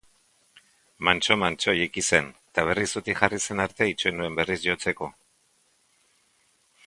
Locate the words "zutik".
2.97-3.21